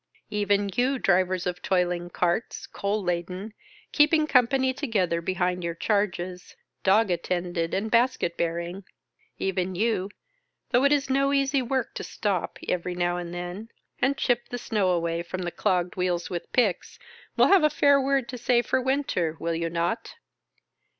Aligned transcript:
Even 0.31 0.71
you, 0.73 0.97
drivers 0.97 1.45
of 1.45 1.61
toiling 1.61 2.09
carts, 2.09 2.65
coal 2.65 3.03
laden, 3.03 3.53
keeping 3.91 4.25
company 4.25 4.73
together 4.73 5.21
behind 5.21 5.63
your 5.63 5.75
charges, 5.75 6.55
dog 6.83 7.11
attended 7.11 7.71
and 7.75 7.91
basket 7.91 8.35
bear 8.35 8.57
ing: 8.57 8.83
even 9.37 9.75
you, 9.75 10.09
though 10.71 10.83
it 10.85 10.91
is 10.91 11.07
no 11.07 11.31
easy 11.33 11.61
work 11.61 11.93
to 11.93 12.03
stop, 12.03 12.57
every 12.67 12.95
now 12.95 13.17
and 13.17 13.31
then, 13.31 13.69
and 14.01 14.17
chip 14.17 14.49
the 14.49 14.57
snow 14.57 14.89
away 14.89 15.21
from 15.21 15.43
the 15.43 15.51
clogged 15.51 15.95
wheels 15.95 16.31
with 16.31 16.51
picks, 16.51 16.97
will 17.37 17.49
have 17.49 17.63
a 17.63 17.69
fair 17.69 18.01
word 18.01 18.27
to 18.27 18.39
say 18.39 18.63
for 18.63 18.81
winter, 18.81 19.37
will 19.39 19.53
you 19.53 19.69
not 19.69 20.15